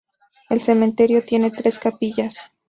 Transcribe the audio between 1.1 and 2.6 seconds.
tiene tres capillas.